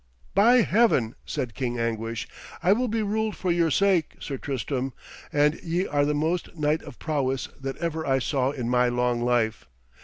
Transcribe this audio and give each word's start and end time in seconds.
'By 0.33 0.61
Heaven,' 0.63 1.13
said 1.27 1.53
King 1.53 1.77
Anguish, 1.77 2.27
'I 2.63 2.73
will 2.73 2.87
be 2.87 3.03
ruled 3.03 3.35
for 3.35 3.51
your 3.51 3.69
sake, 3.69 4.15
Sir 4.19 4.35
Tristram, 4.39 4.93
as 5.31 5.63
ye 5.63 5.85
are 5.85 6.05
the 6.05 6.15
most 6.15 6.55
knight 6.57 6.81
of 6.81 6.97
prowess 6.97 7.49
that 7.59 7.77
ever 7.77 8.03
I 8.03 8.17
saw 8.17 8.49
in 8.49 8.67
my 8.67 8.89
long 8.89 9.21
life. 9.21 9.67